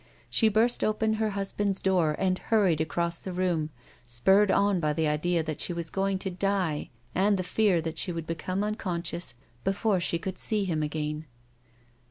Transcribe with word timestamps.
She 0.31 0.49
burst 0.49 0.83
open 0.83 1.13
her 1.21 1.29
husband's 1.37 1.79
door, 1.79 2.15
and 2.17 2.39
hurried 2.39 2.81
across 2.81 3.19
the 3.19 3.31
room, 3.31 3.69
spurred 4.03 4.49
on 4.49 4.79
by 4.79 4.93
the 4.93 5.07
idea 5.07 5.43
that 5.43 5.61
she 5.61 5.73
was 5.73 5.91
going 5.91 6.17
to 6.25 6.31
die 6.31 6.89
and 7.13 7.37
the 7.37 7.43
fear 7.43 7.81
that 7.81 7.99
she 7.99 8.11
would 8.11 8.25
become 8.25 8.63
unconscious 8.63 9.35
before 9.63 9.99
she 9.99 10.17
could 10.17 10.39
see 10.39 10.65
him 10.65 10.81
again. 10.81 11.27